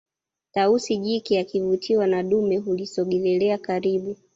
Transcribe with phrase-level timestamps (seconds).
[0.51, 4.15] tausi jike akivutiwa na dume hulisogelelea karibu